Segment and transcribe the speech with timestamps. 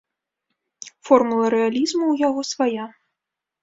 [1.11, 2.85] Формула рэалізму ў яго свая.